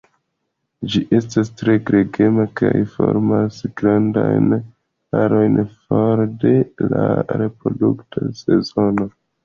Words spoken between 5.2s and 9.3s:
arojn for de la reprodukta sezono.